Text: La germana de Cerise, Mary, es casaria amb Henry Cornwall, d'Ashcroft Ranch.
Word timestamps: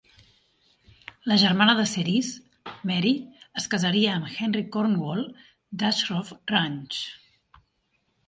La 1.31 1.35
germana 1.41 1.73
de 1.79 1.83
Cerise, 1.89 2.71
Mary, 2.91 3.11
es 3.61 3.67
casaria 3.75 4.15
amb 4.15 4.31
Henry 4.39 4.65
Cornwall, 4.77 5.21
d'Ashcroft 5.83 6.53
Ranch. 6.57 6.97